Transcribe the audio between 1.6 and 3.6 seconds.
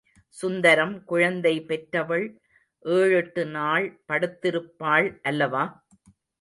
பெற்றவள் ஏழெட்டு